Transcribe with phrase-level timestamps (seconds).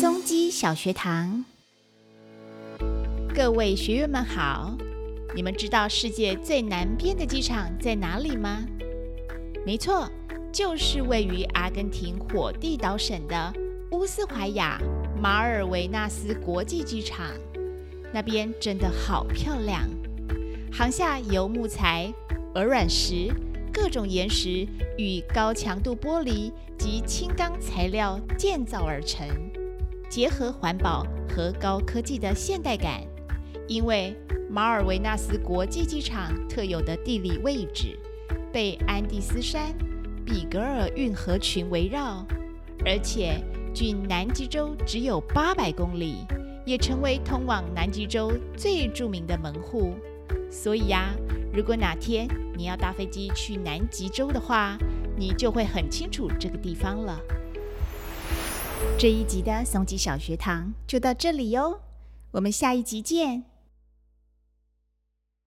[0.00, 1.44] 松基小学堂，
[3.34, 4.74] 各位学员们好！
[5.36, 8.64] 你们知道世界最南边的机场在哪里吗？
[9.66, 10.10] 没错，
[10.50, 13.52] 就是位于阿根廷火地岛省的
[13.90, 14.80] 乌斯怀亚
[15.20, 17.26] 马尔维纳斯国际机场。
[18.10, 19.86] 那边真的好漂亮，
[20.72, 22.10] 航下由木材、
[22.54, 23.30] 鹅卵石、
[23.70, 29.28] 各种岩石与高强度玻璃及轻钢材料建造而成。
[30.10, 33.00] 结合环保和高科技的现代感，
[33.68, 34.12] 因为
[34.50, 37.96] 马尔维纳斯国际机场特有的地理位置，
[38.52, 39.72] 被安第斯山、
[40.26, 42.26] 比格尔运河群围绕，
[42.84, 43.40] 而且
[43.72, 46.26] 距南极洲只有八百公里，
[46.66, 49.94] 也成为通往南极洲最著名的门户。
[50.50, 51.14] 所以呀，
[51.54, 54.76] 如果哪天你要搭飞机去南极洲的话，
[55.16, 57.20] 你就会很清楚这个地方了。
[58.98, 61.80] 这一集的松吉小学堂就到这里哟，
[62.32, 63.49] 我们下一集见。